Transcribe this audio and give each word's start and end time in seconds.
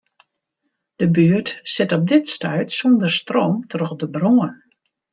De 0.95 1.09
buert 1.11 1.59
sit 1.73 1.91
op 1.97 2.03
dit 2.13 2.25
stuit 2.35 2.69
sûnder 2.77 3.11
stroom 3.19 3.55
troch 3.71 3.95
de 4.01 4.07
brân. 4.15 4.53